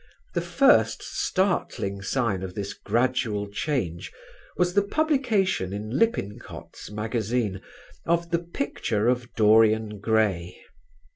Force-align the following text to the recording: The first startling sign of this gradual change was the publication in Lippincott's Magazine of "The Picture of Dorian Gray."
The 0.33 0.41
first 0.41 1.03
startling 1.03 2.01
sign 2.01 2.41
of 2.41 2.55
this 2.55 2.73
gradual 2.73 3.45
change 3.51 4.11
was 4.57 4.73
the 4.73 4.81
publication 4.81 5.73
in 5.73 5.91
Lippincott's 5.95 6.89
Magazine 6.89 7.61
of 8.07 8.31
"The 8.31 8.39
Picture 8.39 9.07
of 9.07 9.31
Dorian 9.35 9.99
Gray." 9.99 10.59